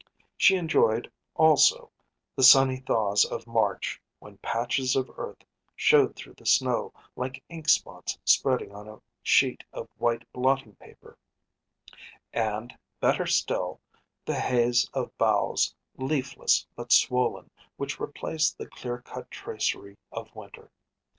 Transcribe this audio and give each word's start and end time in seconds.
She 0.35 0.55
enjoyed, 0.55 1.11
also, 1.35 1.91
the 2.35 2.41
sunny 2.41 2.77
thaws 2.77 3.23
of 3.23 3.45
March, 3.45 4.01
when 4.17 4.39
patches 4.39 4.95
of 4.95 5.11
earth 5.15 5.43
showed 5.75 6.15
through 6.15 6.33
the 6.33 6.45
snow, 6.47 6.91
like 7.15 7.43
ink 7.49 7.69
spots 7.69 8.17
spreading 8.25 8.73
on 8.73 8.87
a 8.89 8.99
sheet 9.21 9.63
of 9.71 9.87
white 9.99 10.23
blotting 10.33 10.73
paper; 10.77 11.19
and, 12.33 12.73
better 12.99 13.27
still, 13.27 13.79
the 14.25 14.39
haze 14.39 14.89
of 14.95 15.15
boughs, 15.19 15.75
leafless 15.97 16.65
but 16.75 16.91
swollen, 16.91 17.51
which 17.77 17.99
replaced 17.99 18.57
the 18.57 18.65
clear 18.65 19.03
cut 19.03 19.29
tracery 19.29 19.97
of 20.11 20.35
winter. 20.35 20.71